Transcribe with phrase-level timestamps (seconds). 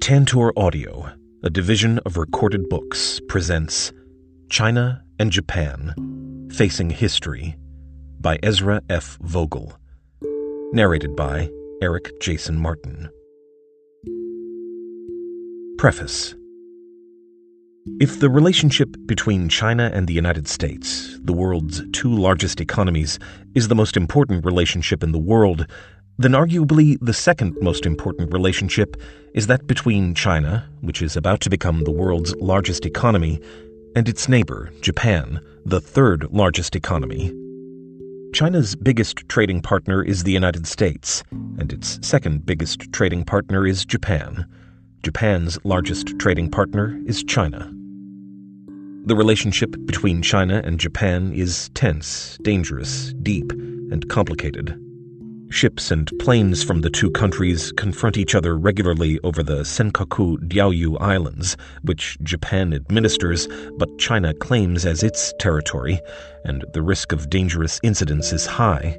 [0.00, 1.12] Tantor Audio,
[1.44, 3.92] a division of recorded books, presents
[4.48, 7.54] China and Japan Facing History
[8.18, 9.18] by Ezra F.
[9.20, 9.74] Vogel.
[10.72, 11.50] Narrated by
[11.82, 13.10] Eric Jason Martin.
[15.76, 16.34] Preface
[18.00, 23.18] If the relationship between China and the United States, the world's two largest economies,
[23.54, 25.66] is the most important relationship in the world,
[26.20, 29.00] then arguably the second most important relationship
[29.32, 33.40] is that between China, which is about to become the world's largest economy,
[33.96, 37.32] and its neighbor, Japan, the third largest economy.
[38.34, 41.24] China's biggest trading partner is the United States,
[41.58, 44.44] and its second biggest trading partner is Japan.
[45.02, 47.72] Japan's largest trading partner is China.
[49.06, 54.78] The relationship between China and Japan is tense, dangerous, deep, and complicated.
[55.52, 60.96] Ships and planes from the two countries confront each other regularly over the Senkaku Diaoyu
[61.00, 66.00] Islands, which Japan administers but China claims as its territory,
[66.44, 68.96] and the risk of dangerous incidents is high.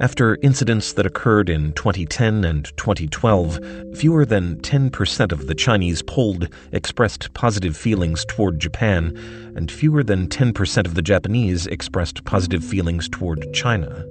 [0.00, 3.58] After incidents that occurred in 2010 and 2012,
[3.96, 9.16] fewer than 10% of the Chinese polled expressed positive feelings toward Japan,
[9.56, 14.04] and fewer than 10% of the Japanese expressed positive feelings toward China.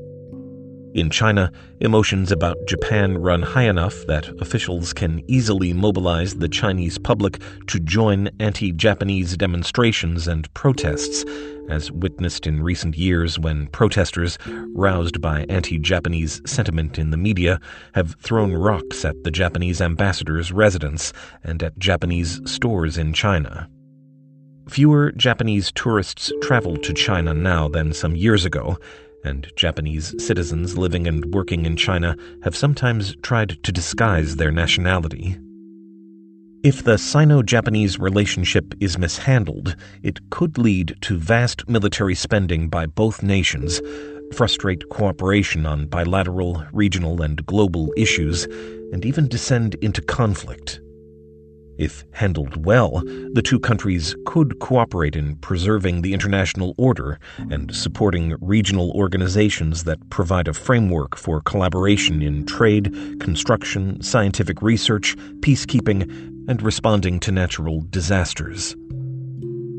[0.97, 6.97] In China, emotions about Japan run high enough that officials can easily mobilize the Chinese
[6.97, 11.23] public to join anti Japanese demonstrations and protests,
[11.69, 14.39] as witnessed in recent years when protesters,
[14.73, 17.59] roused by anti Japanese sentiment in the media,
[17.93, 23.69] have thrown rocks at the Japanese ambassador's residence and at Japanese stores in China.
[24.67, 28.79] Fewer Japanese tourists travel to China now than some years ago
[29.27, 35.37] and Japanese citizens living and working in China have sometimes tried to disguise their nationality.
[36.63, 42.87] If the Sino Japanese relationship is mishandled, it could lead to vast military spending by
[42.87, 43.79] both nations,
[44.33, 48.45] frustrate cooperation on bilateral, regional, and global issues,
[48.91, 50.81] and even descend into conflict.
[51.77, 57.19] If handled well, the two countries could cooperate in preserving the international order
[57.51, 65.15] and supporting regional organizations that provide a framework for collaboration in trade, construction, scientific research,
[65.41, 66.03] peacekeeping,
[66.49, 68.75] and responding to natural disasters.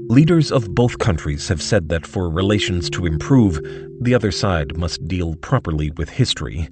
[0.08, 3.60] Leaders of both countries have said that for relations to improve,
[4.00, 6.68] the other side must deal properly with history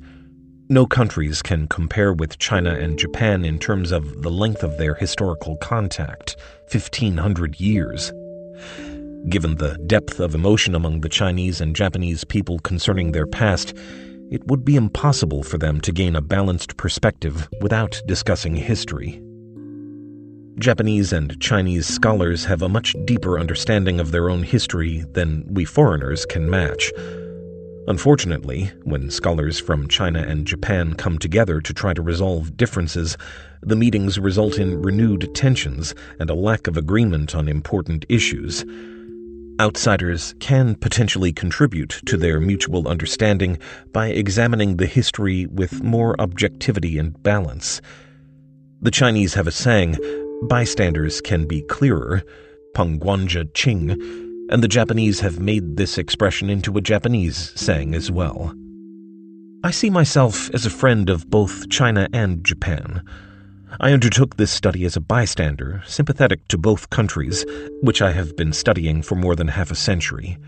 [0.69, 4.94] no countries can compare with China and Japan in terms of the length of their
[4.94, 6.37] historical contact
[6.72, 8.12] 1,500 years.
[9.28, 13.75] Given the depth of emotion among the Chinese and Japanese people concerning their past,
[14.31, 19.22] it would be impossible for them to gain a balanced perspective without discussing history.
[20.59, 25.65] Japanese and Chinese scholars have a much deeper understanding of their own history than we
[25.65, 26.91] foreigners can match.
[27.89, 33.17] Unfortunately, when scholars from China and Japan come together to try to resolve differences,
[33.63, 38.65] the meetings result in renewed tensions and a lack of agreement on important issues.
[39.61, 43.57] Outsiders can potentially contribute to their mutual understanding
[43.93, 47.81] by examining the history with more objectivity and balance.
[48.83, 49.97] The Chinese have a saying
[50.43, 52.25] bystanders can be clearer,
[52.75, 58.55] Pengguanzhi Qing, and the Japanese have made this expression into a Japanese saying as well.
[59.65, 63.03] I see myself as a friend of both China and Japan.
[63.81, 67.45] I undertook this study as a bystander, sympathetic to both countries,
[67.83, 70.39] which I have been studying for more than half a century.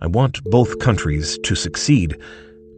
[0.00, 2.16] I want both countries to succeed.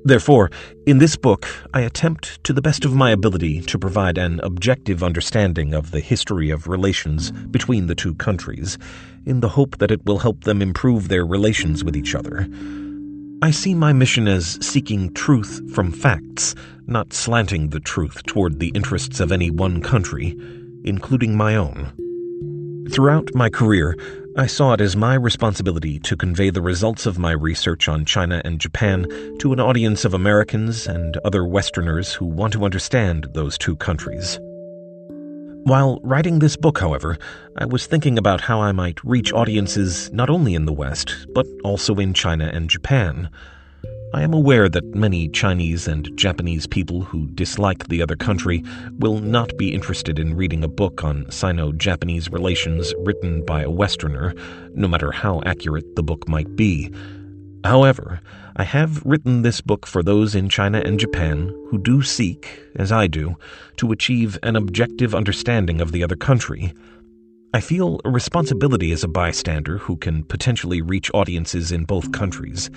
[0.05, 0.51] Therefore,
[0.87, 5.03] in this book, I attempt to the best of my ability to provide an objective
[5.03, 8.79] understanding of the history of relations between the two countries
[9.27, 12.49] in the hope that it will help them improve their relations with each other.
[13.43, 16.55] I see my mission as seeking truth from facts,
[16.87, 20.37] not slanting the truth toward the interests of any one country,
[20.85, 21.93] including my own.
[22.91, 23.95] Throughout my career,
[24.39, 28.41] I saw it as my responsibility to convey the results of my research on China
[28.45, 29.05] and Japan
[29.41, 34.39] to an audience of Americans and other Westerners who want to understand those two countries.
[35.65, 37.19] While writing this book, however,
[37.57, 41.45] I was thinking about how I might reach audiences not only in the West, but
[41.65, 43.31] also in China and Japan.
[44.15, 48.65] I am aware that many Chinese and Japanese people who dislike the other country
[48.99, 53.71] will not be interested in reading a book on Sino Japanese relations written by a
[53.71, 54.33] Westerner,
[54.75, 56.91] no matter how accurate the book might be.
[57.65, 58.21] However,
[58.57, 62.91] I have written this book for those in China and Japan who do seek, as
[62.91, 63.37] I do,
[63.77, 66.73] to achieve an objective understanding of the other country.
[67.53, 72.71] I feel a responsibility as a bystander who can potentially reach audiences in both countries.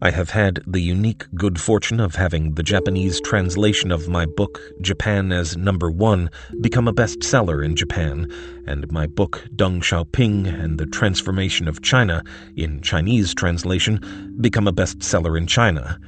[0.00, 4.60] I have had the unique good fortune of having the Japanese translation of my book,
[4.80, 6.30] Japan as Number One,
[6.60, 8.32] become a bestseller in Japan,
[8.64, 12.22] and my book, Deng Xiaoping and the Transformation of China,
[12.54, 15.98] in Chinese translation, become a bestseller in China.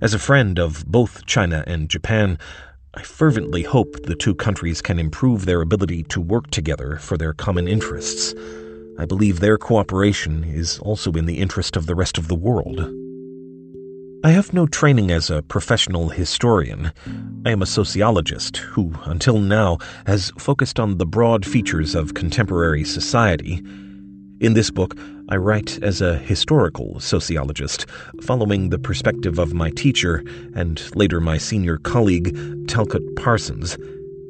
[0.00, 2.38] As a friend of both China and Japan,
[2.94, 7.32] I fervently hope the two countries can improve their ability to work together for their
[7.32, 8.34] common interests.
[9.00, 12.88] I believe their cooperation is also in the interest of the rest of the world.
[14.24, 16.90] I have no training as a professional historian.
[17.44, 22.82] I am a sociologist who, until now, has focused on the broad features of contemporary
[22.82, 23.62] society.
[24.40, 24.98] In this book,
[25.28, 27.86] I write as a historical sociologist,
[28.22, 30.24] following the perspective of my teacher
[30.54, 33.76] and later my senior colleague, Talcott Parsons,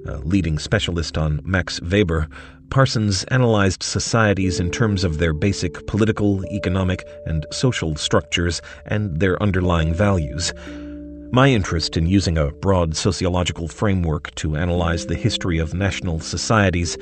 [0.09, 2.29] a leading specialist on Max Weber,
[2.71, 9.41] Parsons analyzed societies in terms of their basic political, economic, and social structures and their
[9.43, 10.53] underlying values.
[11.33, 16.97] My interest in using a broad sociological framework to analyze the history of national societies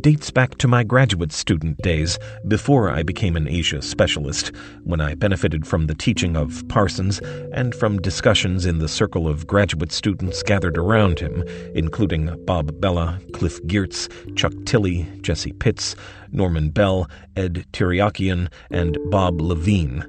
[0.00, 2.18] dates back to my graduate student days
[2.48, 4.50] before I became an Asia specialist,
[4.82, 7.20] when I benefited from the teaching of Parsons
[7.52, 11.44] and from discussions in the circle of graduate students gathered around him,
[11.74, 15.94] including Bob Bellah, Cliff Geertz, Chuck Tilly, Jesse Pitts,
[16.32, 20.04] Norman Bell, Ed Tiryakian, and Bob Levine.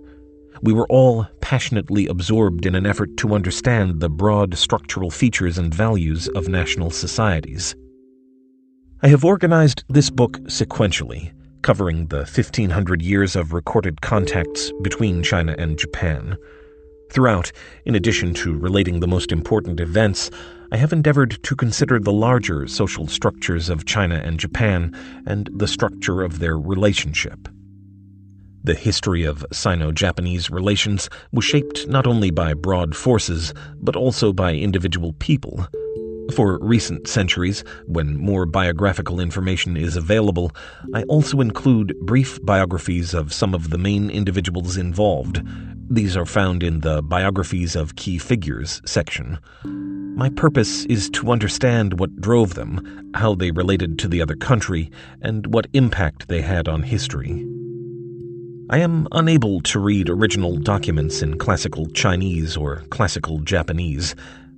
[0.64, 5.72] We were all passionately absorbed in an effort to understand the broad structural features and
[5.72, 7.76] values of national societies.
[9.06, 11.32] I have organized this book sequentially,
[11.62, 16.36] covering the 1500 years of recorded contacts between China and Japan.
[17.12, 17.52] Throughout,
[17.86, 20.32] in addition to relating the most important events,
[20.72, 24.92] I have endeavored to consider the larger social structures of China and Japan
[25.28, 27.48] and the structure of their relationship.
[28.64, 34.34] The history of Sino Japanese relations was shaped not only by broad forces, but also
[34.34, 35.68] by individual people
[36.34, 40.52] for recent centuries, when more biographical information is available,
[40.94, 45.42] I also include brief biographies of some of the main individuals involved.
[45.90, 49.38] These are found in the Biographies of Key Figures section.
[49.64, 54.90] My purpose is to understand what drove them, how they related to the other country,
[55.22, 57.46] and what impact they had on history.
[58.72, 64.16] I am unable to read original documents in classical Chinese or classical Japanese.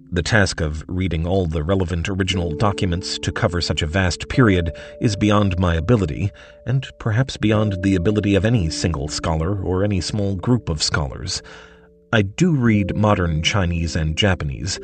[0.09, 4.71] The task of reading all the relevant original documents to cover such a vast period
[5.01, 6.31] is beyond my ability,
[6.65, 11.41] and perhaps beyond the ability of any single scholar or any small group of scholars.
[12.13, 14.79] I do read modern Chinese and Japanese.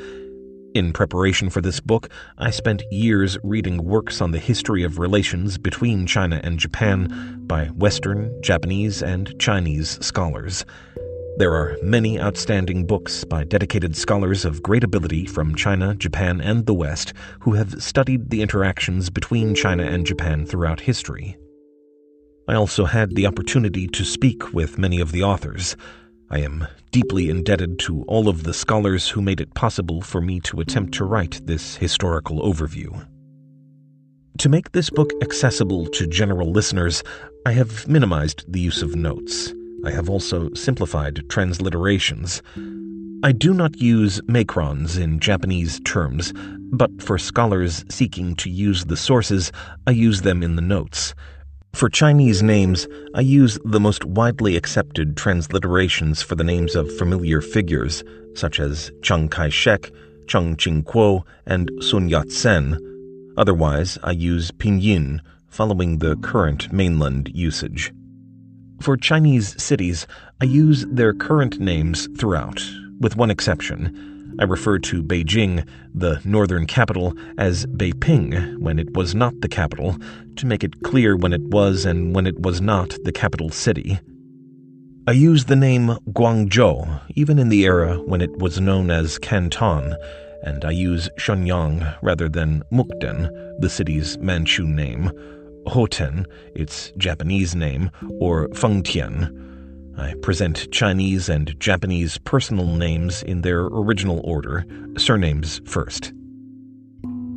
[0.74, 5.58] In preparation for this book, I spent years reading works on the history of relations
[5.58, 10.66] between China and Japan by Western, Japanese, and Chinese scholars.
[11.36, 16.68] There are many outstanding books by dedicated scholars of great ability from China, Japan, and
[16.68, 21.36] the West who have studied the interactions between China and Japan throughout history.
[22.48, 25.76] I also had the opportunity to speak with many of the authors.
[26.30, 30.40] I am deeply indebted to all of the scholars who made it possible for me
[30.42, 33.08] to attempt to write this historical overview.
[34.38, 37.02] To make this book accessible to general listeners,
[37.48, 39.52] I have minimized the use of notes.
[39.86, 42.42] I have also simplified transliterations.
[43.24, 46.34] I do not use macrons in Japanese terms,
[46.72, 49.52] but for scholars seeking to use the sources,
[49.86, 51.14] I use them in the notes.
[51.74, 57.42] For Chinese names, I use the most widely accepted transliterations for the names of familiar
[57.42, 58.04] figures,
[58.36, 59.92] such as Chiang Kai shek,
[60.28, 62.78] Chiang Ching-kuo, and Sun Yat sen.
[63.38, 67.92] Otherwise, I use pinyin, following the current mainland usage.
[68.84, 70.06] For Chinese cities,
[70.42, 72.62] I use their current names throughout,
[73.00, 74.36] with one exception.
[74.42, 79.96] I refer to Beijing, the northern capital, as Beiping when it was not the capital,
[80.36, 84.02] to make it clear when it was and when it was not the capital city.
[85.08, 89.96] I use the name Guangzhou even in the era when it was known as Canton,
[90.44, 93.30] and I use Shenyang rather than Mukden,
[93.62, 95.10] the city's Manchu name,
[95.68, 99.40] Hoten, its Japanese name, or Fengtian.
[99.98, 104.66] I present Chinese and Japanese personal names in their original order,
[104.98, 106.12] surnames first.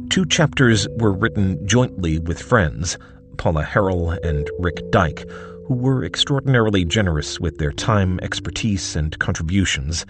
[0.08, 2.96] Two chapters were written jointly with friends,
[3.36, 5.28] Paula Harrell and Rick Dyck,
[5.66, 10.06] who were extraordinarily generous with their time, expertise, and contributions.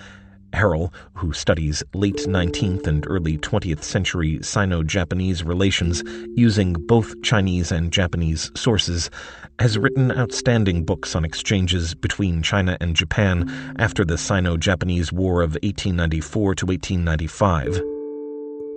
[0.52, 6.02] Harrell, who studies late 19th and early 20th century Sino Japanese relations
[6.34, 9.10] using both Chinese and Japanese sources,
[9.58, 15.42] has written outstanding books on exchanges between China and Japan after the Sino Japanese War
[15.42, 17.82] of 1894 to 1895.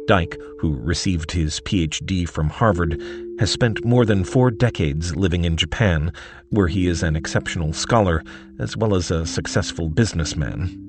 [0.08, 3.00] Dyck, who received his PhD from Harvard,
[3.40, 6.12] has spent more than four decades living in Japan,
[6.50, 8.24] where he is an exceptional scholar
[8.58, 10.89] as well as a successful businessman.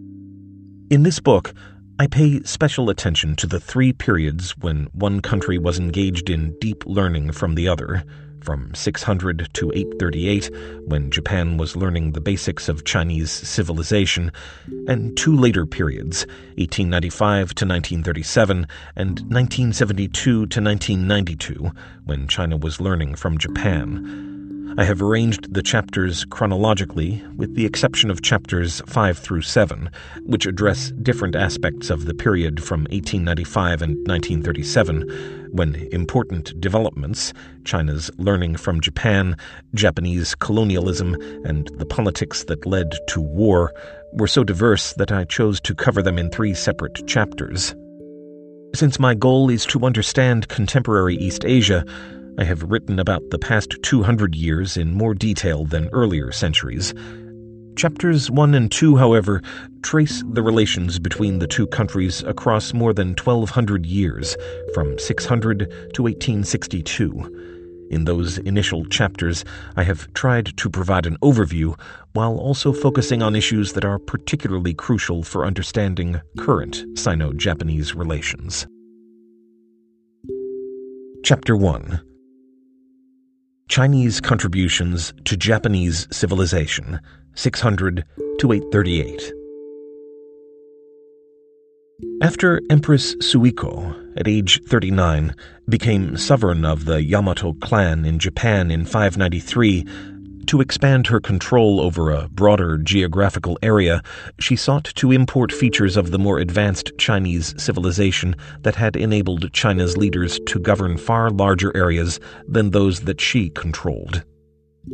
[0.90, 1.54] In this book,
[2.00, 6.84] I pay special attention to the three periods when one country was engaged in deep
[6.84, 8.02] learning from the other
[8.42, 10.50] from 600 to 838,
[10.86, 14.32] when Japan was learning the basics of Chinese civilization,
[14.88, 18.66] and two later periods, 1895 to 1937
[18.96, 21.70] and 1972 to 1992,
[22.04, 24.29] when China was learning from Japan.
[24.76, 29.90] I have arranged the chapters chronologically, with the exception of chapters 5 through 7,
[30.22, 37.32] which address different aspects of the period from 1895 and 1937, when important developments
[37.64, 39.36] China's learning from Japan,
[39.74, 43.74] Japanese colonialism, and the politics that led to war
[44.12, 47.74] were so diverse that I chose to cover them in three separate chapters.
[48.76, 51.84] Since my goal is to understand contemporary East Asia,
[52.40, 56.94] I have written about the past 200 years in more detail than earlier centuries.
[57.76, 59.42] Chapters 1 and 2, however,
[59.82, 64.38] trace the relations between the two countries across more than 1,200 years,
[64.72, 65.58] from 600
[65.92, 67.88] to 1862.
[67.90, 69.44] In those initial chapters,
[69.76, 71.78] I have tried to provide an overview
[72.14, 78.66] while also focusing on issues that are particularly crucial for understanding current Sino Japanese relations.
[81.22, 82.00] Chapter 1
[83.70, 86.98] Chinese contributions to Japanese civilization,
[87.36, 88.04] 600
[88.40, 89.32] to 838.
[92.20, 95.36] After Empress Suiko, at age 39,
[95.68, 99.86] became sovereign of the Yamato clan in Japan in 593,
[100.46, 104.02] to expand her control over a broader geographical area,
[104.38, 109.96] she sought to import features of the more advanced Chinese civilization that had enabled China's
[109.96, 114.24] leaders to govern far larger areas than those that she controlled.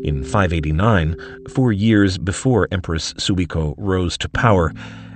[0.02, 1.16] In 589,
[1.48, 4.72] four years before Empress Suiko rose to power,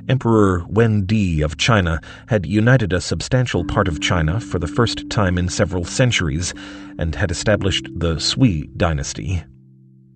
[0.09, 5.09] Emperor Wen Di of China had united a substantial part of China for the first
[5.11, 6.55] time in several centuries
[6.99, 9.45] and had established the Sui dynasty.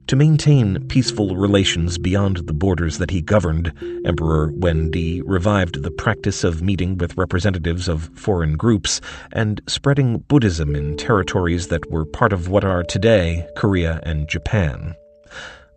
[0.08, 3.73] To maintain peaceful relations beyond the borders that he governed,
[4.04, 9.00] Emperor Wen Di revived the practice of meeting with representatives of foreign groups
[9.32, 14.94] and spreading Buddhism in territories that were part of what are today Korea and Japan.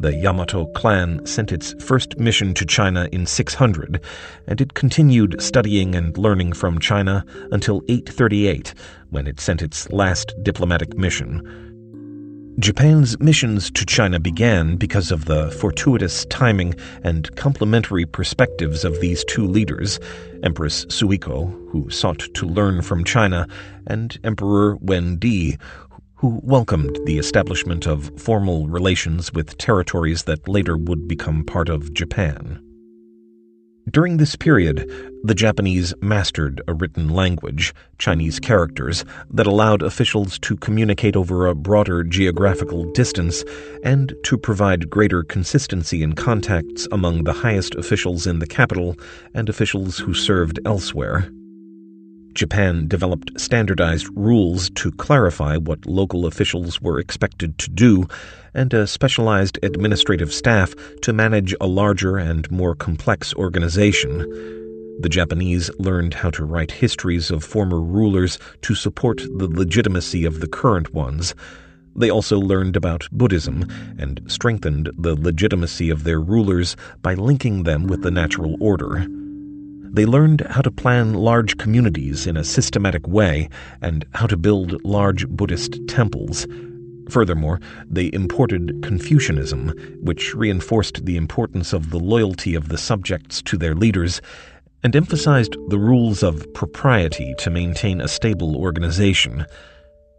[0.02, 4.04] The Yamato clan sent its first mission to China in 600,
[4.46, 8.74] and it continued studying and learning from China until 838,
[9.10, 11.67] when it sent its last diplomatic mission.
[12.60, 16.74] Japan's missions to China began because of the fortuitous timing
[17.04, 20.00] and complementary perspectives of these two leaders,
[20.42, 23.48] Empress Suiko, who sought to learn from China,
[23.86, 25.60] and Emperor Wen Di,
[26.16, 31.94] who welcomed the establishment of formal relations with territories that later would become part of
[31.94, 32.67] Japan.
[33.90, 34.92] During this period,
[35.24, 41.56] the Japanese mastered a written language, Chinese characters, that allowed officials to communicate over a
[41.56, 43.46] broader geographical distance
[43.86, 48.98] and to provide greater consistency in contacts among the highest officials in the capital
[49.34, 51.32] and officials who served elsewhere.
[52.38, 58.08] Japan developed standardized rules to clarify what local officials were expected to do,
[58.54, 64.20] and a specialized administrative staff to manage a larger and more complex organization.
[65.00, 70.40] The Japanese learned how to write histories of former rulers to support the legitimacy of
[70.40, 71.34] the current ones.
[71.96, 73.66] They also learned about Buddhism
[73.98, 79.08] and strengthened the legitimacy of their rulers by linking them with the natural order.
[79.98, 83.50] They learned how to plan large communities in a systematic way
[83.82, 86.46] and how to build large Buddhist temples.
[87.10, 89.74] Furthermore, they imported Confucianism,
[90.04, 94.22] which reinforced the importance of the loyalty of the subjects to their leaders
[94.84, 99.48] and emphasized the rules of propriety to maintain a stable organization.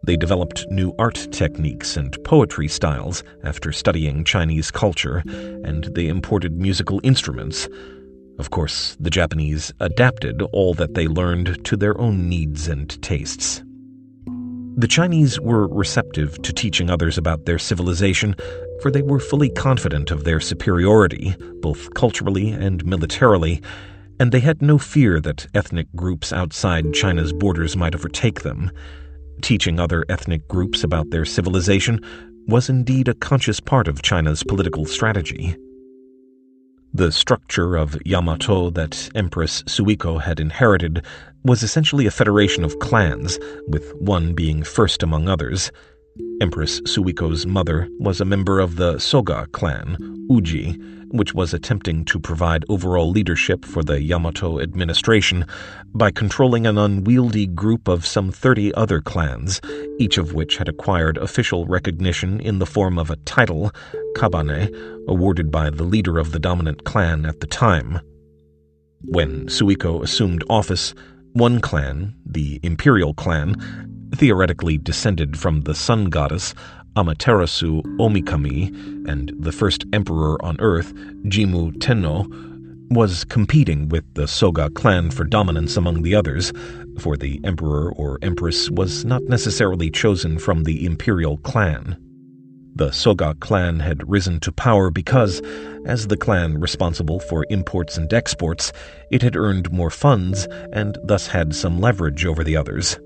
[0.02, 6.58] They developed new art techniques and poetry styles after studying Chinese culture, and they imported
[6.58, 7.68] musical instruments.
[8.38, 13.62] Of course, the Japanese adapted all that they learned to their own needs and tastes.
[14.76, 18.36] The Chinese were receptive to teaching others about their civilization,
[18.80, 23.60] for they were fully confident of their superiority, both culturally and militarily,
[24.20, 28.70] and they had no fear that ethnic groups outside China's borders might overtake them.
[29.42, 32.00] Teaching other ethnic groups about their civilization
[32.46, 35.56] was indeed a conscious part of China's political strategy.
[36.98, 41.04] The structure of Yamato that Empress Suiko had inherited
[41.44, 43.38] was essentially a federation of clans,
[43.68, 45.70] with one being first among others.
[46.40, 49.96] Empress Suiko's mother was a member of the Soga clan,
[50.30, 50.72] Uji,
[51.10, 55.44] which was attempting to provide overall leadership for the Yamato administration
[55.94, 59.60] by controlling an unwieldy group of some 30 other clans,
[59.98, 63.72] each of which had acquired official recognition in the form of a title,
[64.14, 64.68] Kabane,
[65.08, 68.00] awarded by the leader of the dominant clan at the time.
[69.02, 70.94] When Suiko assumed office,
[71.32, 73.54] one clan, the Imperial clan,
[74.14, 76.54] theoretically descended from the sun goddess,
[76.96, 80.92] Amaterasu Omikami and the first emperor on Earth,
[81.24, 82.26] Jimmu Tenno,
[82.90, 86.52] was competing with the Soga clan for dominance among the others,
[86.98, 91.96] for the emperor or empress was not necessarily chosen from the imperial clan.
[92.74, 95.42] The Soga clan had risen to power because,
[95.84, 98.72] as the clan responsible for imports and exports,
[99.10, 102.98] it had earned more funds and thus had some leverage over the others.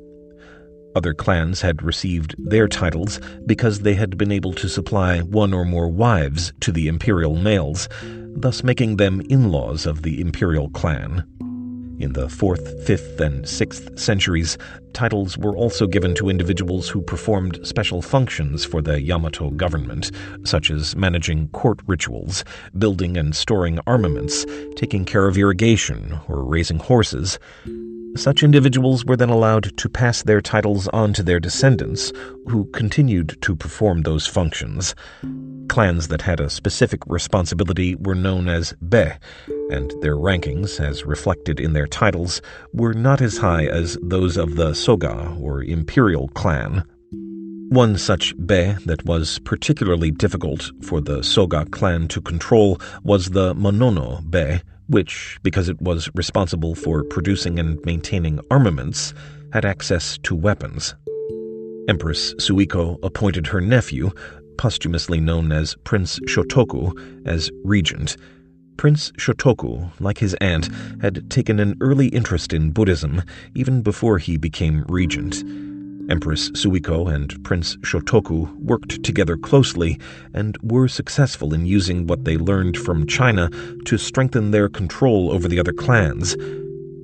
[0.95, 5.65] Other clans had received their titles because they had been able to supply one or
[5.65, 7.89] more wives to the imperial males,
[8.35, 11.25] thus making them in-laws of the imperial clan.
[11.99, 14.59] In the 4th, 5th, and 6th centuries,
[14.93, 20.11] titles were also given to individuals who performed special functions for the Yamato government,
[20.43, 22.45] such as managing court rituals,
[22.77, 24.45] building and storing armaments,
[24.75, 27.39] taking care of irrigation, or raising horses.
[28.15, 32.13] Such individuals were then allowed to pass their titles on to their descendants,
[32.47, 34.95] who continued to perform those functions.
[35.69, 39.07] Clans that had a specific responsibility were known as be,
[39.71, 42.43] and their rankings, as reflected in their titles,
[42.75, 46.85] were not as high as those of the Soga or imperial clan.
[47.71, 53.55] One such be that was particularly difficult for the Soga clan to control was the
[53.55, 54.61] Monono be,
[54.93, 59.15] which, because it was responsible for producing and maintaining armaments,
[59.53, 60.95] had access to weapons.
[61.89, 64.11] Empress Suiko appointed her nephew,
[64.59, 66.93] posthumously known as Prince Shotoku,
[67.27, 68.17] as regent.
[68.77, 70.69] Prince Shotoku, like his aunt,
[71.01, 73.23] had taken an early interest in Buddhism
[73.55, 75.43] even before he became regent.
[76.09, 79.99] Empress Suiko and Prince Shotoku worked together closely
[80.35, 83.49] and were successful in using what they learned from China
[83.85, 86.37] to strengthen their control over the other clans.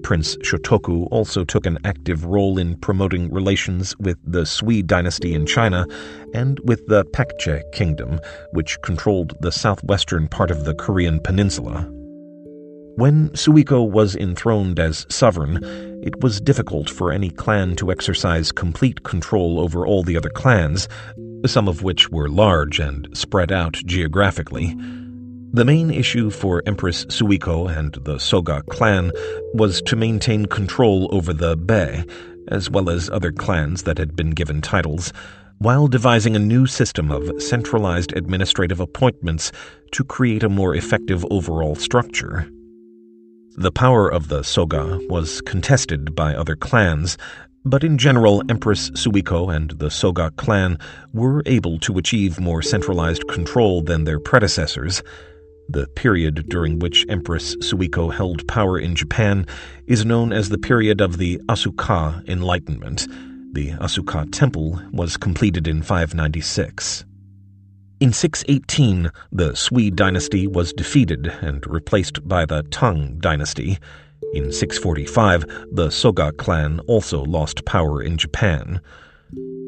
[0.02, 5.46] Prince Shotoku also took an active role in promoting relations with the Sui dynasty in
[5.46, 5.86] China
[6.34, 8.20] and with the Paekche kingdom,
[8.52, 11.97] which controlled the southwestern part of the Korean peninsula.
[12.98, 15.62] When Suiko was enthroned as sovereign,
[16.02, 20.88] it was difficult for any clan to exercise complete control over all the other clans,
[21.46, 24.74] some of which were large and spread out geographically.
[25.52, 29.12] The main issue for Empress Suiko and the Soga clan
[29.54, 32.04] was to maintain control over the Be,
[32.48, 35.12] as well as other clans that had been given titles,
[35.58, 39.52] while devising a new system of centralized administrative appointments
[39.92, 42.50] to create a more effective overall structure.
[43.60, 47.18] The power of the Soga was contested by other clans,
[47.64, 50.78] but in general, Empress Suiko and the Soga clan
[51.12, 55.02] were able to achieve more centralized control than their predecessors.
[55.68, 59.44] The period during which Empress Suiko held power in Japan
[59.88, 63.08] is known as the period of the Asuka Enlightenment.
[63.54, 67.04] The Asuka Temple was completed in 596.
[68.00, 73.78] In 618, the Sui dynasty was defeated and replaced by the Tang dynasty.
[74.32, 78.80] In 645, the Soga clan also lost power in Japan.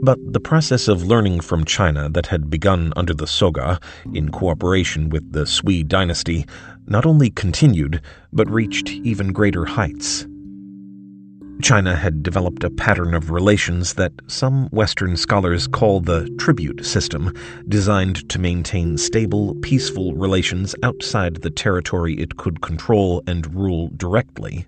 [0.04, 3.80] But the process of learning from China that had begun under the Soga,
[4.14, 6.46] in cooperation with the Sui dynasty,
[6.86, 8.00] not only continued,
[8.32, 10.24] but reached even greater heights.
[11.61, 17.35] China had developed a pattern of relations that some Western scholars call the tribute system,
[17.68, 24.66] designed to maintain stable, peaceful relations outside the territory it could control and rule directly.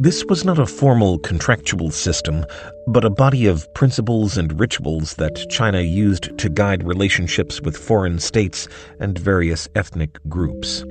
[0.00, 2.44] This was not a formal contractual system,
[2.88, 8.18] but a body of principles and rituals that China used to guide relationships with foreign
[8.18, 8.66] states
[8.98, 10.84] and various ethnic groups.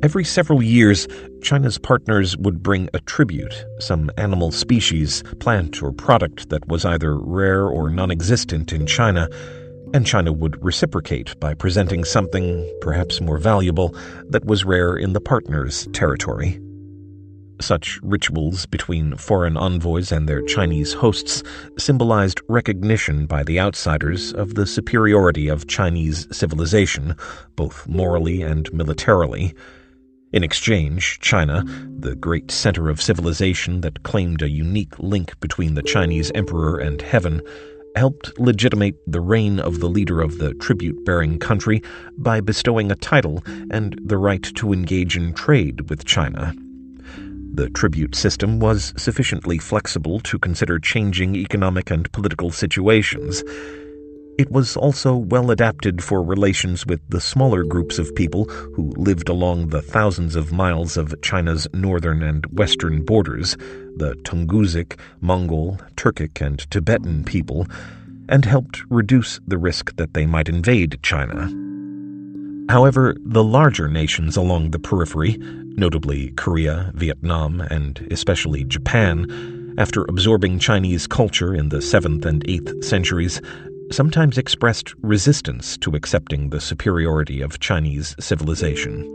[0.00, 1.08] Every several years,
[1.42, 7.18] China's partners would bring a tribute, some animal species, plant, or product that was either
[7.18, 9.28] rare or non existent in China.
[9.94, 13.96] and China would reciprocate by presenting something, perhaps more valuable,
[14.28, 16.60] that was rare in the partner's territory.
[17.60, 21.42] Such rituals between foreign envoys and their Chinese hosts
[21.78, 27.16] symbolized recognition by the outsiders of the superiority of Chinese civilization,
[27.56, 29.54] both morally and militarily.
[30.30, 31.64] In exchange, China,
[31.98, 37.00] the great center of civilization that claimed a unique link between the Chinese emperor and
[37.00, 37.40] heaven,
[37.96, 41.82] helped legitimate the reign of the leader of the tribute bearing country
[42.18, 46.54] by bestowing a title and the right to engage in trade with China.
[47.54, 53.42] The tribute system was sufficiently flexible to consider changing economic and political situations.
[54.38, 59.28] It was also well adapted for relations with the smaller groups of people who lived
[59.28, 63.56] along the thousands of miles of China's northern and western borders,
[63.96, 67.66] the Tungusic, Mongol, Turkic, and Tibetan people,
[68.28, 71.48] and helped reduce the risk that they might invade China.
[72.72, 80.58] However, the larger nations along the periphery, notably Korea, Vietnam, and especially Japan, after absorbing
[80.58, 83.40] Chinese culture in the 7th and 8th centuries,
[83.90, 89.14] sometimes expressed resistance to accepting the superiority of Chinese civilization.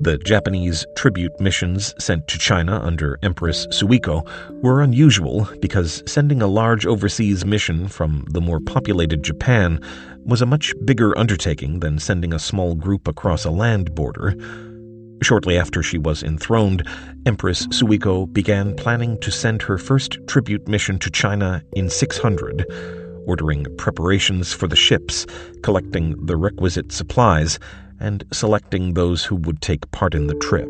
[0.00, 4.26] The Japanese tribute missions sent to China under Empress Suiko
[4.60, 9.80] were unusual because sending a large overseas mission from the more populated Japan
[10.24, 14.34] was a much bigger undertaking than sending a small group across a land border.
[15.22, 16.86] Shortly after she was enthroned,
[17.24, 22.66] Empress Suiko began planning to send her first tribute mission to China in 600
[23.26, 25.26] ordering preparations for the ships,
[25.62, 27.58] collecting the requisite supplies,
[28.00, 30.68] and selecting those who would take part in the trip.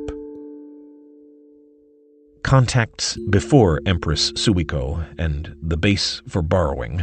[2.43, 7.03] Contacts before Empress Suiko and the base for borrowing.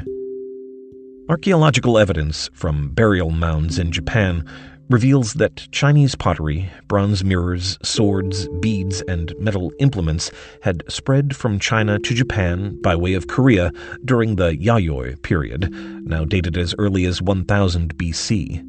[1.29, 4.45] Archaeological evidence from burial mounds in Japan
[4.91, 10.31] reveals that Chinese pottery, bronze mirrors, swords, beads, and metal implements
[10.63, 13.71] had spread from China to Japan by way of Korea
[14.03, 15.71] during the Yayoi period,
[16.05, 18.67] now dated as early as 1000 BC.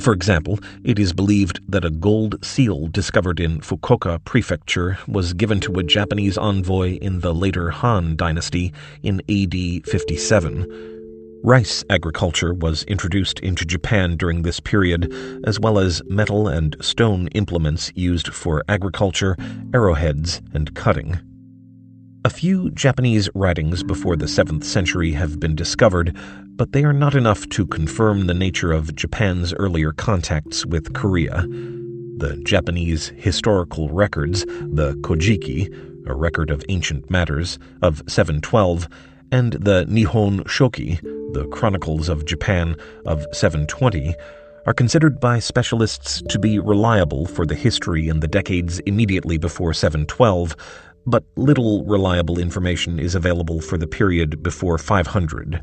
[0.00, 5.60] For example, it is believed that a gold seal discovered in Fukuoka Prefecture was given
[5.60, 10.93] to a Japanese envoy in the later Han dynasty in AD 57
[11.44, 15.12] Rice agriculture was introduced into Japan during this period,
[15.46, 19.36] as well as metal and stone implements used for agriculture,
[19.74, 21.20] arrowheads, and cutting.
[22.24, 26.16] A few Japanese writings before the 7th century have been discovered,
[26.56, 31.42] but they are not enough to confirm the nature of Japan's earlier contacts with Korea.
[32.16, 35.68] The Japanese historical records, the Kojiki,
[36.06, 38.88] a record of ancient matters, of 712,
[39.34, 44.14] and the Nihon Shoki, the Chronicles of Japan of 720,
[44.64, 49.74] are considered by specialists to be reliable for the history in the decades immediately before
[49.74, 50.54] 712,
[51.04, 55.60] but little reliable information is available for the period before 500.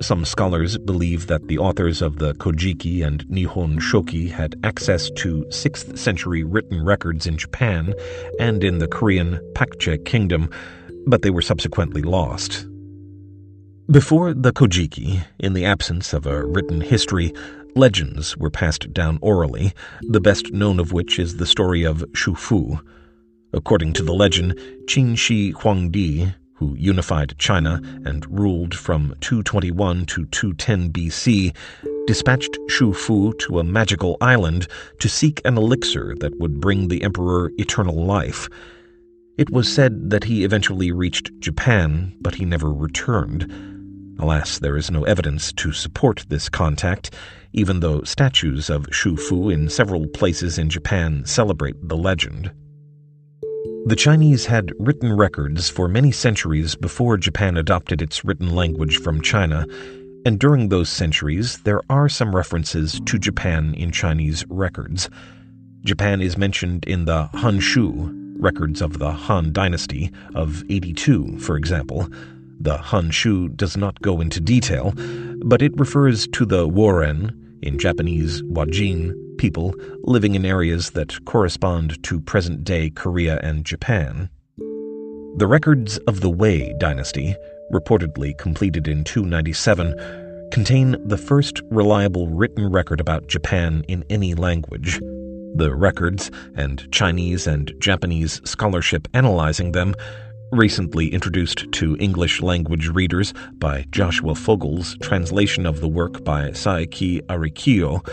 [0.00, 5.44] Some scholars believe that the authors of the Kojiki and Nihon Shoki had access to
[5.46, 7.94] 6th century written records in Japan
[8.38, 10.48] and in the Korean Paekche Kingdom,
[11.06, 12.66] but they were subsequently lost.
[13.90, 17.32] Before the Kojiki, in the absence of a written history,
[17.74, 22.36] legends were passed down orally, the best known of which is the story of Xu
[22.36, 22.78] Fu.
[23.52, 24.54] According to the legend,
[24.86, 31.56] Qin Shi Huangdi, who unified China and ruled from 221 to 210 BC,
[32.06, 34.68] dispatched Xu Fu to a magical island
[35.00, 38.48] to seek an elixir that would bring the emperor eternal life.
[39.40, 43.50] It was said that he eventually reached Japan, but he never returned.
[44.18, 47.14] Alas, there is no evidence to support this contact,
[47.54, 52.52] even though statues of Xu Fu in several places in Japan celebrate the legend.
[53.86, 59.22] The Chinese had written records for many centuries before Japan adopted its written language from
[59.22, 59.64] China,
[60.26, 65.08] and during those centuries there are some references to Japan in Chinese records.
[65.82, 72.08] Japan is mentioned in the Hanshu, records of the Han Dynasty, of 82, for example.
[72.60, 74.92] The Hanshu does not go into detail,
[75.44, 82.02] but it refers to the Woren, in Japanese Wajin, people living in areas that correspond
[82.04, 84.30] to present day Korea and Japan.
[85.36, 87.36] The records of the Wei dynasty,
[87.72, 95.00] reportedly completed in 297, contain the first reliable written record about Japan in any language.
[95.54, 99.94] The records, and Chinese and Japanese scholarship analyzing them,
[100.52, 107.20] recently introduced to English language readers by Joshua Fogel's translation of the work by Saeki
[107.26, 108.06] Arikiyo,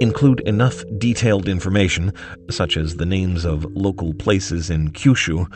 [0.00, 2.12] include enough detailed information,
[2.50, 5.46] such as the names of local places in Kyushu,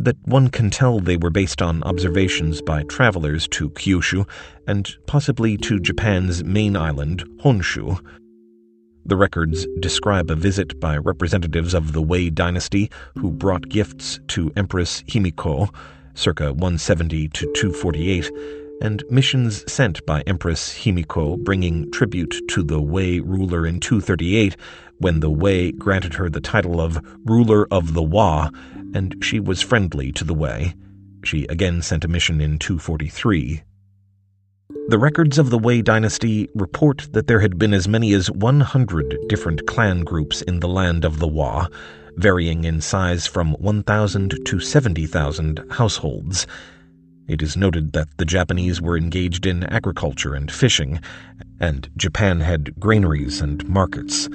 [0.00, 4.28] that one can tell they were based on observations by travelers to Kyushu
[4.66, 8.00] and possibly to Japan's main island, Honshu.
[9.06, 14.52] The records describe a visit by representatives of the Wei dynasty who brought gifts to
[14.56, 15.72] Empress Himiko,
[16.14, 18.30] circa 170 to 248,
[18.80, 24.56] and missions sent by Empress Himiko bringing tribute to the Wei ruler in 238
[24.98, 28.50] when the Wei granted her the title of Ruler of the Wa,
[28.94, 30.74] and she was friendly to the Wei.
[31.24, 33.62] She again sent a mission in 243.
[34.88, 39.16] The records of the Wei dynasty report that there had been as many as 100
[39.28, 41.68] different clan groups in the land of the Wa,
[42.16, 46.46] varying in size from 1,000 to 70,000 households.
[47.26, 51.00] It is noted that the Japanese were engaged in agriculture and fishing,
[51.60, 54.26] and Japan had granaries and markets.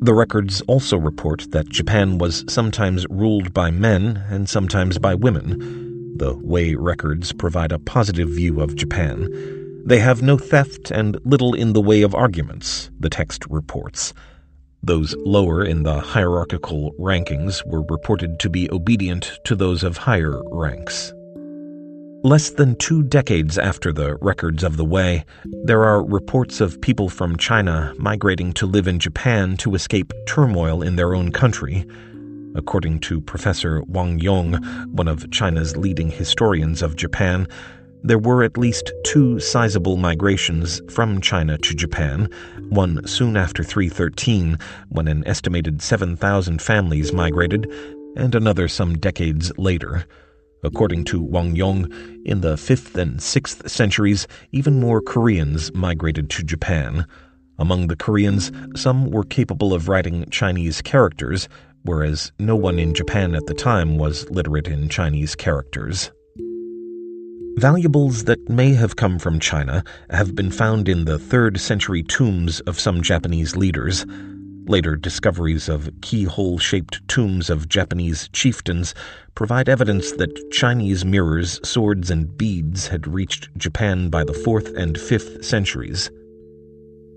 [0.00, 6.14] The records also report that Japan was sometimes ruled by men and sometimes by women.
[6.18, 9.60] The Wei records provide a positive view of Japan.
[9.84, 14.14] They have no theft and little in the way of arguments, the text reports.
[14.82, 20.40] Those lower in the hierarchical rankings were reported to be obedient to those of higher
[20.50, 21.12] ranks.
[22.24, 25.24] Less than two decades after the records of the Wei,
[25.64, 30.82] there are reports of people from China migrating to live in Japan to escape turmoil
[30.82, 31.84] in their own country.
[32.54, 37.48] According to Professor Wang Yong, one of China's leading historians of Japan,
[38.04, 42.28] there were at least two sizable migrations from China to Japan,
[42.68, 47.70] one soon after 313, when an estimated 7,000 families migrated,
[48.16, 50.04] and another some decades later.
[50.64, 51.90] According to Wang Yong,
[52.24, 57.06] in the 5th and 6th centuries, even more Koreans migrated to Japan.
[57.58, 61.48] Among the Koreans, some were capable of writing Chinese characters,
[61.82, 66.10] whereas no one in Japan at the time was literate in Chinese characters.
[67.56, 72.60] Valuables that may have come from China have been found in the 3rd century tombs
[72.60, 74.06] of some Japanese leaders.
[74.66, 78.94] Later discoveries of keyhole shaped tombs of Japanese chieftains
[79.34, 84.96] provide evidence that Chinese mirrors, swords, and beads had reached Japan by the 4th and
[84.96, 86.10] 5th centuries.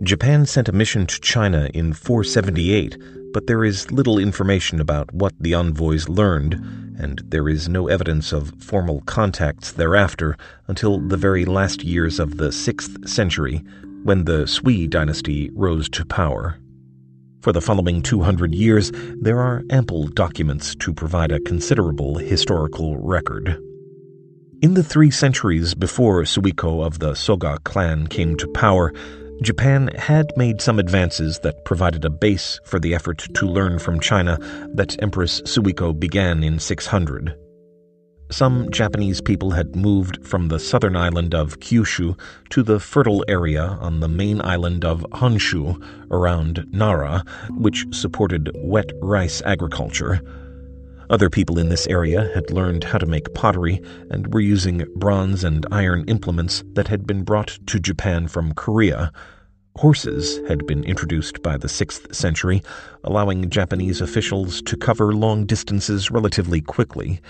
[0.04, 2.98] Japan sent a mission to China in 478,
[3.36, 6.54] but there is little information about what the envoys learned,
[6.98, 10.38] and there is no evidence of formal contacts thereafter
[10.70, 13.62] until the very last years of the 6th century,
[14.04, 16.58] when the Sui dynasty rose to power.
[17.42, 23.62] For the following 200 years, there are ample documents to provide a considerable historical record.
[24.62, 28.94] In the three centuries before Suiko of the Soga clan came to power,
[29.42, 34.00] Japan had made some advances that provided a base for the effort to learn from
[34.00, 34.38] China
[34.74, 37.36] that Empress Suiko began in 600.
[38.32, 42.18] Some Japanese people had moved from the southern island of Kyushu
[42.50, 48.90] to the fertile area on the main island of Honshu around Nara, which supported wet
[49.02, 50.22] rice agriculture.
[51.10, 55.44] Other people in this area had learned how to make pottery and were using bronze
[55.44, 59.12] and iron implements that had been brought to Japan from Korea.
[59.78, 62.64] Horses had been introduced by the 6th century,
[63.04, 67.22] allowing Japanese officials to cover long distances relatively quickly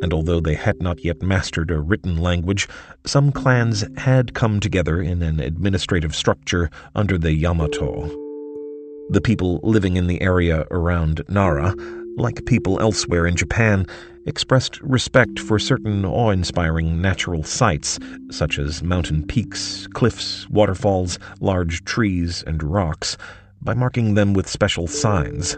[0.00, 2.68] and although they had not yet mastered a written language,
[3.04, 8.06] some clans had come together in an administrative structure under the Yamato.
[9.10, 11.74] The people living in the area around Nara,
[12.18, 13.86] like people elsewhere in Japan,
[14.26, 17.98] expressed respect for certain awe inspiring natural sights,
[18.30, 23.16] such as mountain peaks, cliffs, waterfalls, large trees, and rocks,
[23.62, 25.56] by marking them with special signs.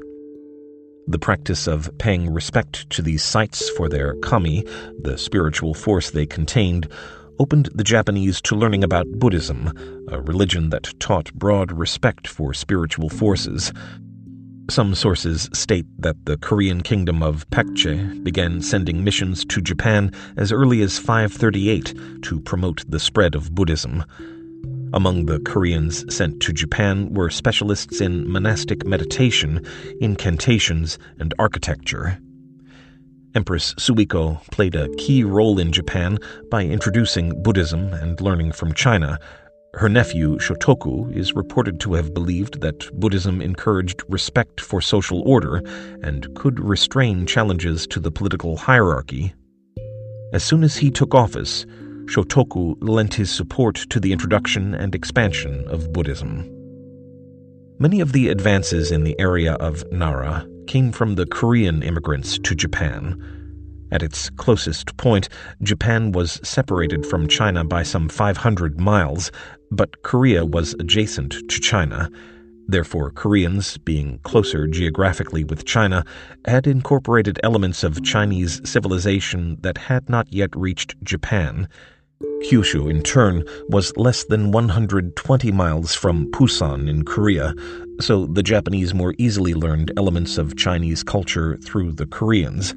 [1.06, 4.64] The practice of paying respect to these sites for their kami,
[5.02, 6.88] the spiritual force they contained,
[7.40, 9.72] opened the Japanese to learning about Buddhism,
[10.08, 13.72] a religion that taught broad respect for spiritual forces.
[14.70, 20.52] Some sources state that the Korean kingdom of Paekche began sending missions to Japan as
[20.52, 24.04] early as 538 to promote the spread of Buddhism.
[24.92, 29.66] Among the Koreans sent to Japan were specialists in monastic meditation,
[30.00, 32.20] incantations, and architecture.
[33.34, 36.16] Empress Suiko played a key role in Japan
[36.48, 39.18] by introducing Buddhism and learning from China.
[39.74, 45.62] Her nephew, Shotoku, is reported to have believed that Buddhism encouraged respect for social order
[46.02, 49.32] and could restrain challenges to the political hierarchy
[50.32, 51.66] As soon as he took office,
[52.06, 56.50] Shotoku lent his support to the introduction and expansion of Buddhism.
[57.78, 62.54] Many of the advances in the area of Nara came from the Korean immigrants to
[62.54, 63.16] Japan.
[63.92, 65.28] At its closest point,
[65.62, 69.32] Japan was separated from China by some 500 miles,
[69.70, 72.10] but Korea was adjacent to China.
[72.66, 76.04] Therefore, Koreans, being closer geographically with China,
[76.44, 81.68] had incorporated elements of Chinese civilization that had not yet reached Japan.
[82.44, 87.54] Kyushu, in turn, was less than 120 miles from Pusan in Korea,
[88.00, 92.74] so the Japanese more easily learned elements of Chinese culture through the Koreans.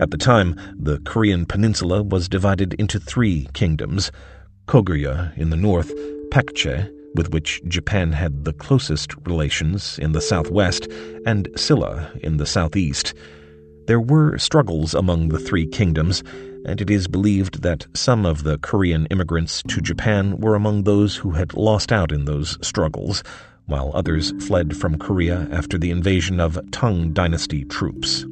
[0.00, 4.10] At the time, the Korean peninsula was divided into three kingdoms
[4.66, 5.92] Goguryeo in the north,
[6.30, 10.88] Paekche, with which Japan had the closest relations in the southwest,
[11.26, 13.14] and Silla in the southeast.
[13.86, 16.22] There were struggles among the three kingdoms,
[16.66, 21.16] and it is believed that some of the Korean immigrants to Japan were among those
[21.16, 23.22] who had lost out in those struggles,
[23.66, 28.24] while others fled from Korea after the invasion of Tang dynasty troops.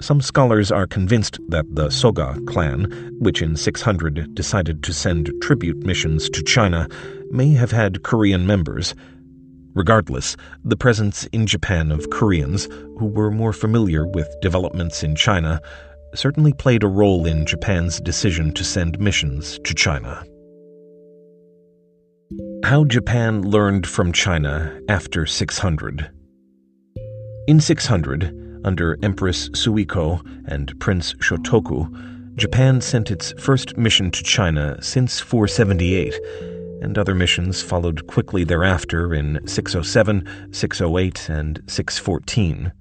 [0.00, 5.84] Some scholars are convinced that the Soga clan, which in 600 decided to send tribute
[5.84, 6.88] missions to China,
[7.30, 8.94] may have had Korean members.
[9.74, 12.64] Regardless, the presence in Japan of Koreans,
[12.98, 15.60] who were more familiar with developments in China,
[16.14, 20.24] certainly played a role in Japan's decision to send missions to China.
[22.64, 26.10] How Japan learned from China after 600.
[27.46, 34.80] In 600, under Empress Suiko and Prince Shotoku, Japan sent its first mission to China
[34.82, 36.14] since 478,
[36.82, 42.72] and other missions followed quickly thereafter in 607, 608, and 614.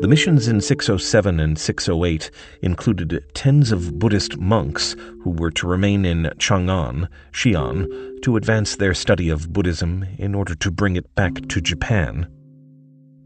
[0.00, 2.30] The missions in 607 and 608
[2.62, 8.94] included tens of Buddhist monks who were to remain in Chang'an, Xi'an, to advance their
[8.94, 12.32] study of Buddhism in order to bring it back to Japan.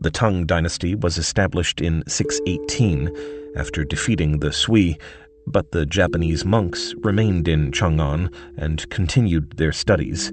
[0.02, 4.98] The Tang dynasty was established in 618 after defeating the Sui,
[5.46, 10.32] but the Japanese monks remained in Chang'an and continued their studies.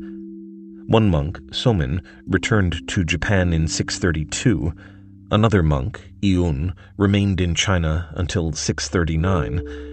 [0.88, 4.74] One monk, Somin, returned to Japan in 632
[5.30, 9.89] Another monk, Iun, remained in China until 639.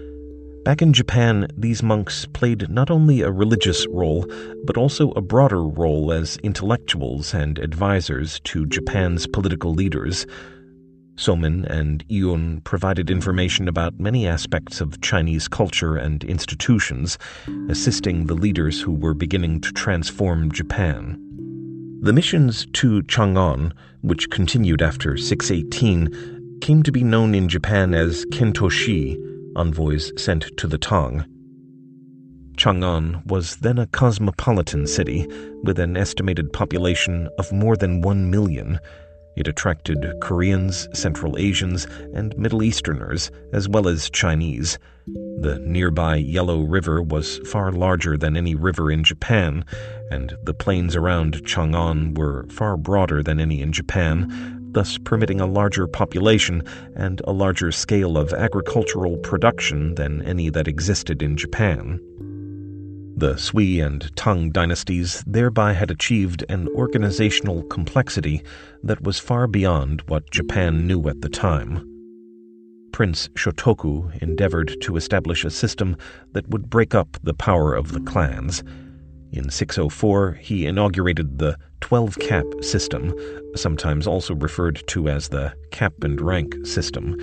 [0.67, 4.29] Back in Japan, these monks played not only a religious role,
[4.65, 10.25] but also a broader role as intellectuals and advisors to Japan's political leaders.
[11.15, 17.17] Somin and Iun provided information about many aspects of Chinese culture and institutions,
[17.69, 21.17] assisting the leaders who were beginning to transform Japan.
[22.01, 28.25] The missions to Chang'an, which continued after 618, came to be known in Japan as
[28.33, 29.17] Kentoshi,
[29.57, 31.25] envoys sent to the Tang.
[32.57, 35.27] Chang'an was then a cosmopolitan city
[35.63, 38.79] with an estimated population of more than one million.
[39.35, 44.79] It attracted Koreans, Central Asians, and Middle Easterners, as well as Chinese.
[45.05, 49.63] The nearby Yellow River was far larger than any river in Japan,
[50.09, 55.45] and the plains around Chang'an were far broader than any in Japan, thus permitting a
[55.47, 56.61] larger population
[56.95, 61.99] and a larger scale of agricultural production than any that existed in Japan.
[63.17, 68.43] The Sui and Tang dynasties thereby had achieved an organizational complexity
[68.83, 71.83] that was far beyond what Japan knew at the time.
[72.91, 75.97] Prince Shotoku endeavored to establish a system
[76.33, 78.63] that would break up the power of the clans.
[79.31, 83.13] In 604, he inaugurated the 12 cap system,
[83.55, 87.15] sometimes also referred to as the cap and rank system,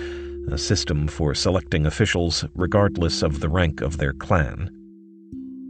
[0.51, 4.69] a system for selecting officials regardless of the rank of their clan.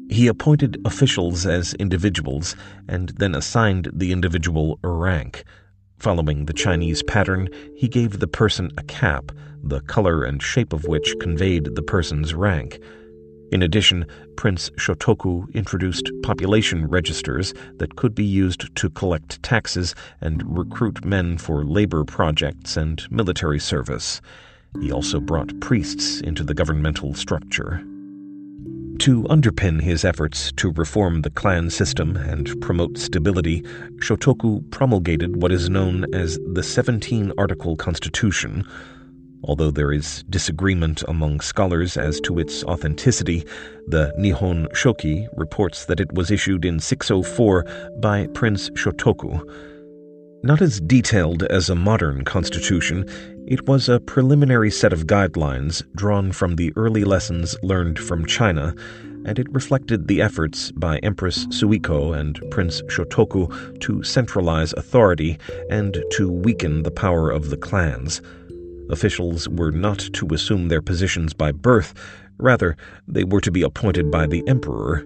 [0.09, 2.55] He appointed officials as individuals
[2.87, 5.43] and then assigned the individual a rank.
[5.97, 9.31] Following the Chinese pattern, he gave the person a cap
[9.63, 12.79] the color and shape of which conveyed the person's rank.
[13.51, 14.05] In addition,
[14.35, 21.37] Prince Shotoku introduced population registers that could be used to collect taxes and recruit men
[21.37, 24.19] for labor projects and military service.
[24.81, 27.83] He also brought priests into the governmental structure.
[28.99, 33.61] To underpin his efforts to reform the clan system and promote stability,
[33.99, 38.65] Shotoku promulgated what is known as the 17 Article Constitution,
[39.47, 43.45] Although there is disagreement among scholars as to its authenticity,
[43.87, 47.63] the Nihon Shoki reports that it was issued in 604
[47.99, 49.39] by Prince Shotoku.
[50.43, 53.07] Not as detailed as a modern constitution,
[53.47, 58.73] it was a preliminary set of guidelines drawn from the early lessons learned from China,
[59.25, 65.37] and it reflected the efforts by Empress Suiko and Prince Shotoku to centralize authority
[65.69, 68.21] and to weaken the power of the clans.
[68.89, 71.93] Officials were not to assume their positions by birth,
[72.37, 72.75] rather,
[73.07, 75.05] they were to be appointed by the emperor.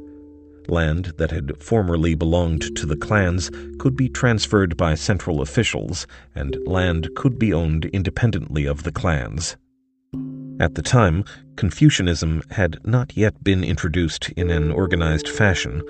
[0.68, 3.50] Land that had formerly belonged to the clans
[3.80, 6.06] could be transferred by central officials,
[6.36, 9.58] and land could be owned independently of the clans.
[10.60, 11.24] At the time,
[11.56, 15.82] Confucianism had not yet been introduced in an organized fashion.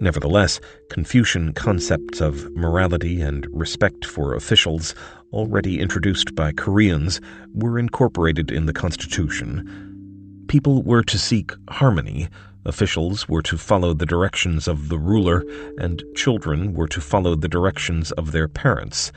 [0.00, 0.58] Nevertheless,
[0.88, 4.94] Confucian concepts of morality and respect for officials,
[5.32, 7.20] already introduced by Koreans,
[7.54, 10.44] were incorporated in the Constitution.
[10.48, 12.28] People were to seek harmony,
[12.66, 15.44] Officials were to follow the directions of the ruler,
[15.78, 19.12] and children were to follow the directions of their parents.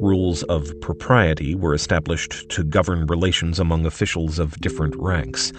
[0.00, 5.52] Rules of propriety were established to govern relations among officials of different ranks.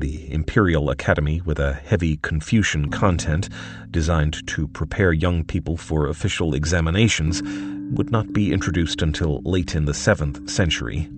[0.00, 3.48] The Imperial Academy, with a heavy Confucian content
[3.90, 7.42] designed to prepare young people for official examinations,
[7.90, 11.10] would not be introduced until late in the 7th century.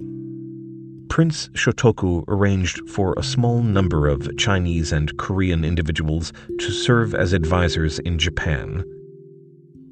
[1.10, 7.34] Prince Shotoku arranged for a small number of Chinese and Korean individuals to serve as
[7.34, 8.82] advisors in Japan.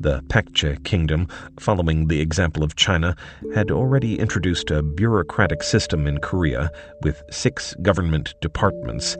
[0.01, 1.27] The Paekche kingdom,
[1.59, 3.17] following the example of China,
[3.55, 6.71] had already introduced a bureaucratic system in Korea
[7.03, 9.17] with six government departments.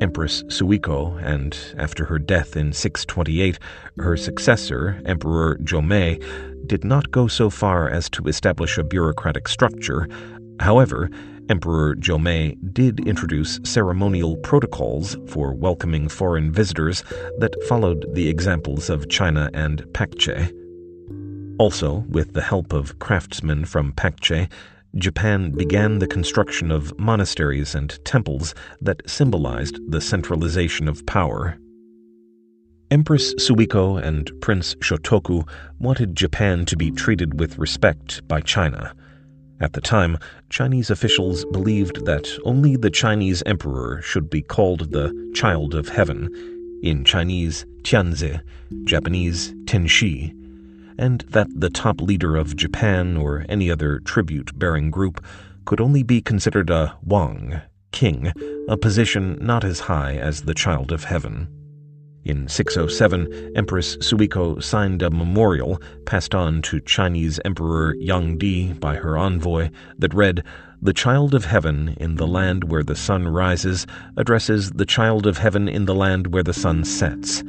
[0.00, 3.58] Empress Suiko, and after her death in 628,
[3.98, 6.18] her successor, Emperor Jomei,
[6.66, 10.08] did not go so far as to establish a bureaucratic structure,
[10.60, 11.10] However,
[11.48, 17.02] Emperor Jomei did introduce ceremonial protocols for welcoming foreign visitors
[17.38, 20.52] that followed the examples of China and Paekche.
[21.58, 24.50] Also, with the help of craftsmen from Paekche,
[24.96, 31.58] Japan began the construction of monasteries and temples that symbolized the centralization of power.
[32.90, 35.46] Empress Suiko and Prince Shotoku
[35.78, 38.94] wanted Japan to be treated with respect by China.
[39.60, 40.18] At the time,
[40.50, 46.28] Chinese officials believed that only the Chinese emperor should be called the Child of Heaven,
[46.82, 48.40] in Chinese Tianzi,
[48.84, 50.32] Japanese Tenshi,
[50.96, 55.24] and that the top leader of Japan or any other tribute bearing group
[55.64, 58.32] could only be considered a Wang, king,
[58.68, 61.57] a position not as high as the Child of Heaven.
[62.28, 68.96] In 607, Empress Suiko signed a memorial passed on to Chinese Emperor Yang Di by
[68.96, 70.44] her envoy that read,
[70.82, 73.86] The Child of Heaven in the land where the sun rises
[74.18, 77.42] addresses the Child of Heaven in the land where the sun sets.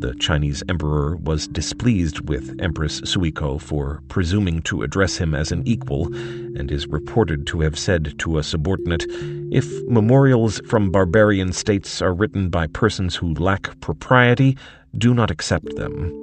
[0.00, 5.62] The Chinese emperor was displeased with Empress Suiko for presuming to address him as an
[5.66, 9.04] equal, and is reported to have said to a subordinate,
[9.52, 14.56] If memorials from barbarian states are written by persons who lack propriety,
[14.96, 16.16] do not accept them.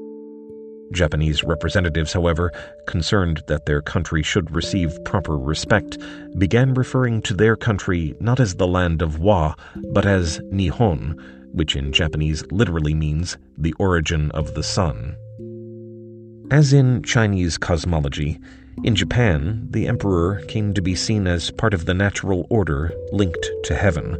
[0.91, 2.51] Japanese representatives, however,
[2.87, 5.99] concerned that their country should receive proper respect,
[6.39, 9.53] began referring to their country not as the land of Wa,
[9.91, 11.15] but as Nihon,
[11.53, 15.15] which in Japanese literally means the origin of the sun.
[16.49, 18.39] As in Chinese cosmology,
[18.83, 23.49] in Japan, the emperor came to be seen as part of the natural order linked
[23.63, 24.17] to heaven.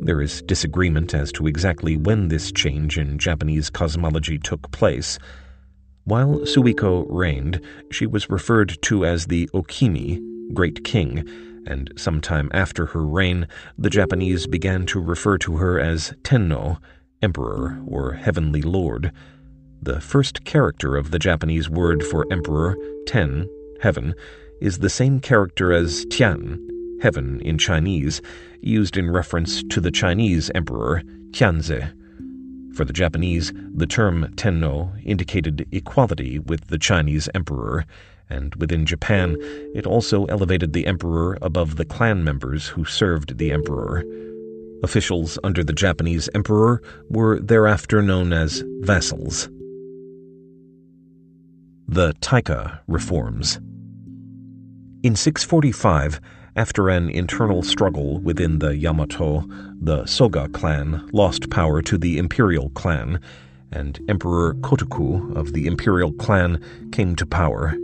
[0.00, 5.18] There is disagreement as to exactly when this change in Japanese cosmology took place.
[6.04, 10.20] While Suiko reigned, she was referred to as the Okimi,
[10.54, 11.26] Great King,
[11.66, 13.46] and sometime after her reign,
[13.78, 16.78] the Japanese began to refer to her as Tenno,
[17.22, 19.12] Emperor or Heavenly Lord.
[19.82, 23.48] The first character of the Japanese word for emperor, ten,
[23.80, 24.14] heaven,
[24.60, 28.22] is the same character as tian, heaven in Chinese,
[28.60, 31.02] used in reference to the Chinese emperor,
[31.32, 31.92] Tianzi.
[32.74, 37.84] For the Japanese, the term tenno indicated equality with the Chinese emperor,
[38.30, 39.36] and within Japan,
[39.74, 44.04] it also elevated the emperor above the clan members who served the emperor.
[44.82, 49.48] Officials under the Japanese emperor were thereafter known as vassals.
[51.88, 53.60] The Taika Reforms
[55.02, 56.20] In 645,
[56.56, 59.44] after an internal struggle within the Yamato,
[59.80, 63.20] the Soga clan lost power to the imperial clan,
[63.72, 66.62] and Emperor Kotoku of the imperial clan
[66.92, 67.74] came to power.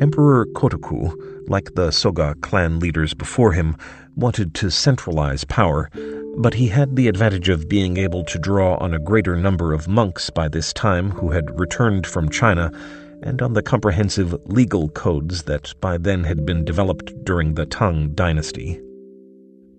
[0.00, 1.14] Emperor Kotoku,
[1.48, 3.76] like the Soga clan leaders before him,
[4.16, 5.90] wanted to centralize power,
[6.38, 9.88] but he had the advantage of being able to draw on a greater number of
[9.88, 12.70] monks by this time who had returned from China,
[13.22, 18.14] and on the comprehensive legal codes that by then had been developed during the Tang
[18.14, 18.80] dynasty.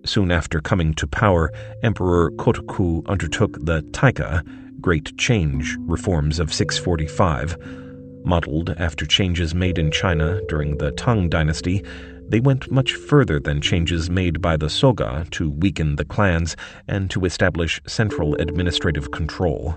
[0.06, 1.50] Soon after coming to power,
[1.82, 4.42] Emperor Kotoku undertook the Taika,
[4.80, 7.83] Great Change, reforms of 645.
[8.24, 11.84] Modeled after changes made in China during the Tang dynasty,
[12.26, 16.56] they went much further than changes made by the Soga to weaken the clans
[16.88, 19.76] and to establish central administrative control.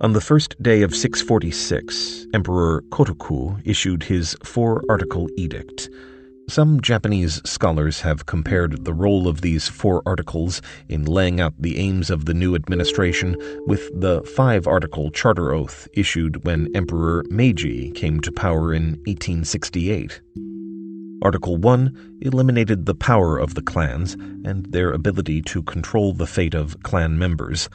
[0.00, 5.88] On the first day of 646, Emperor Kotoku issued his four article edict.
[6.48, 11.78] Some Japanese scholars have compared the role of these four articles in laying out the
[11.78, 13.34] aims of the new administration
[13.66, 20.20] with the five article charter oath issued when Emperor Meiji came to power in 1868.
[21.22, 24.12] Article 1 eliminated the power of the clans
[24.44, 27.70] and their ability to control the fate of clan members.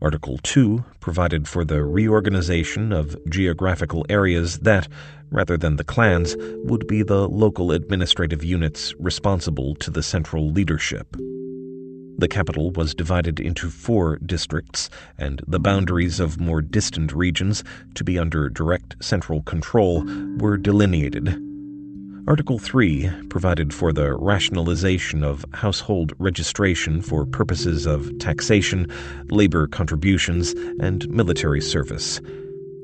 [0.00, 4.86] Article 2 provided for the reorganization of geographical areas that,
[5.30, 11.16] rather than the clans, would be the local administrative units responsible to the central leadership.
[12.16, 14.88] The capital was divided into four districts,
[15.18, 20.04] and the boundaries of more distant regions, to be under direct central control,
[20.38, 21.47] were delineated
[22.28, 28.86] Article 3 provided for the rationalization of household registration for purposes of taxation,
[29.30, 32.20] labor contributions, and military service.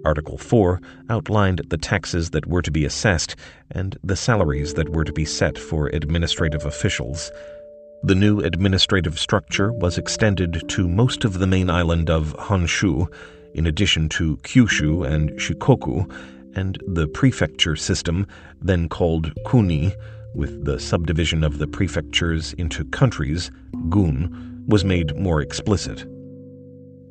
[0.02, 0.80] Article 4
[1.10, 3.36] outlined the taxes that were to be assessed
[3.70, 7.30] and the salaries that were to be set for administrative officials.
[8.02, 13.12] The new administrative structure was extended to most of the main island of Honshu,
[13.52, 16.10] in addition to Kyushu and Shikoku,
[16.56, 18.26] and the prefecture system,
[18.60, 19.94] then called kuni,
[20.34, 23.50] with the subdivision of the prefectures into countries,
[23.88, 26.04] gun, was made more explicit.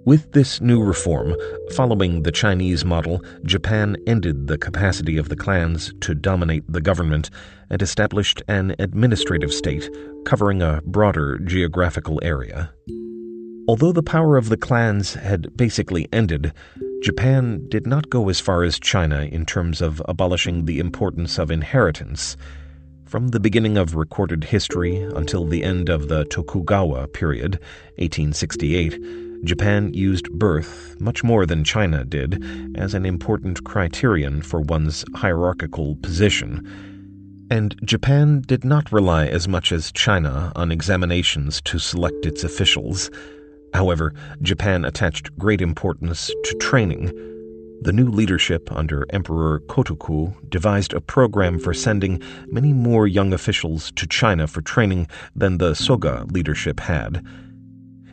[0.06, 1.34] With this new reform,
[1.76, 7.30] following the Chinese model, Japan ended the capacity of the clans to dominate the government
[7.70, 9.90] and established an administrative state
[10.26, 12.74] covering a broader geographical area.
[13.66, 16.52] Although the power of the clans had basically ended,
[17.02, 21.50] Japan did not go as far as China in terms of abolishing the importance of
[21.50, 22.36] inheritance.
[23.06, 27.54] From the beginning of recorded history until the end of the Tokugawa period,
[28.00, 32.44] 1868, Japan used birth, much more than China did,
[32.76, 36.68] as an important criterion for one's hierarchical position.
[37.50, 43.10] And Japan did not rely as much as China on examinations to select its officials.
[43.74, 47.08] However, Japan attached great importance to training.
[47.82, 53.92] The new leadership under Emperor Kotoku devised a program for sending many more young officials
[53.98, 57.26] to China for training than the Soga leadership had.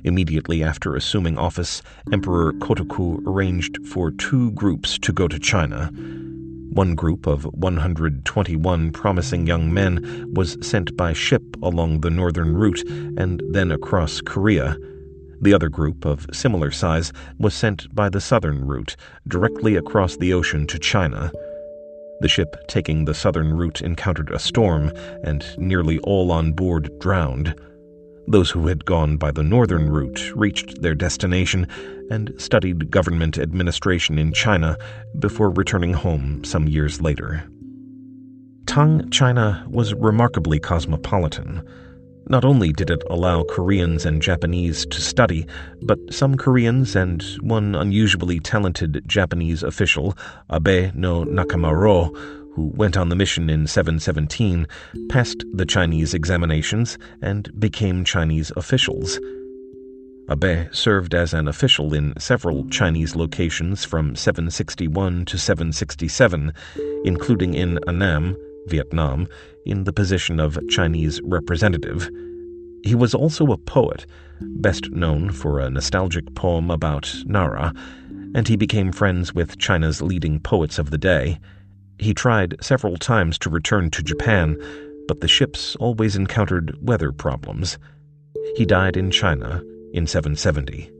[0.02, 5.90] Immediately after assuming office, Emperor Kotoku arranged for two groups to go to China.
[6.72, 12.82] One group of 121 promising young men was sent by ship along the northern route
[13.18, 14.76] and then across Korea.
[15.41, 20.34] The other group, of similar size, was sent by the southern route, directly across the
[20.34, 21.32] ocean to China.
[22.20, 24.93] The ship taking the southern route encountered a storm,
[25.24, 27.55] and nearly all on board drowned.
[28.28, 31.66] Those who had gone by the northern route reached their destination
[32.11, 34.76] and studied government administration in China
[35.18, 37.43] before returning home some years later.
[38.66, 41.66] Tang China was remarkably cosmopolitan.
[42.30, 45.48] Not only did it allow Koreans and Japanese to study,
[45.82, 50.16] but some Koreans and one unusually talented Japanese official,
[50.48, 52.16] Abe no Nakamaro,
[52.54, 54.68] who went on the mission in 717,
[55.08, 59.18] passed the Chinese examinations and became Chinese officials.
[60.30, 66.52] Abe served as an official in several Chinese locations from 761 to 767,
[67.04, 68.36] including in Annam,
[68.66, 69.28] Vietnam,
[69.64, 72.11] in the position of Chinese representative.
[72.82, 74.06] He was also a poet,
[74.40, 77.74] best known for a nostalgic poem about Nara,
[78.34, 81.38] and he became friends with China's leading poets of the day.
[81.98, 84.56] He tried several times to return to Japan,
[85.08, 87.78] but the ships always encountered weather problems.
[88.56, 90.90] He died in China in 770.